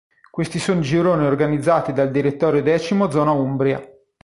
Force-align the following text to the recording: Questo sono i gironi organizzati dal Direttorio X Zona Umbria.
Questo 0.31 0.57
sono 0.57 0.79
i 0.79 0.81
gironi 0.81 1.27
organizzati 1.27 1.93
dal 1.93 2.09
Direttorio 2.09 2.63
X 2.75 3.07
Zona 3.09 3.29
Umbria. 3.33 3.79